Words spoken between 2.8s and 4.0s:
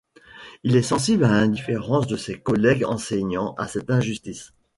enseignants à cette